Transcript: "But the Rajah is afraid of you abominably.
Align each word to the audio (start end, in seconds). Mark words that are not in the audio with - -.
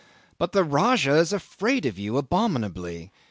"But 0.39 0.51
the 0.53 0.63
Rajah 0.63 1.15
is 1.19 1.31
afraid 1.31 1.85
of 1.85 1.99
you 1.99 2.17
abominably. 2.17 3.11